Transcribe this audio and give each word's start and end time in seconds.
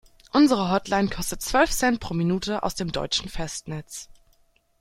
Unsere 0.31 0.71
Hotline 0.71 1.09
kostet 1.11 1.43
zwölf 1.43 1.69
Cent 1.69 1.99
pro 1.99 2.15
Minute 2.15 2.63
aus 2.63 2.73
dem 2.73 2.91
deutschen 2.91 3.29
Festnetz. 3.29 4.09